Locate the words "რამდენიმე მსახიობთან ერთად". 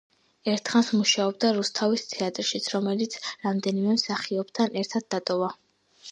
3.43-5.07